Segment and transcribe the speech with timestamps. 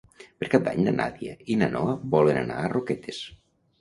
[0.43, 3.21] Per Cap d'Any na Nàdia i na Noa volen anar a Roquetes.